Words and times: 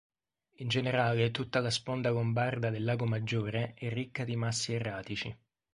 In 0.55 0.67
generale, 0.67 1.29
tutta 1.29 1.59
la 1.59 1.69
sponda 1.69 2.09
lombarda 2.09 2.71
del 2.71 2.83
Lago 2.83 3.05
Maggiore 3.05 3.75
è 3.75 3.87
ricca 3.93 4.23
di 4.23 4.35
massi 4.35 4.73
erratici. 4.73 5.37